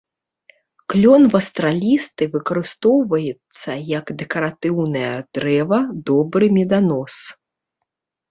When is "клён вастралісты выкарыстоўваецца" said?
0.91-3.71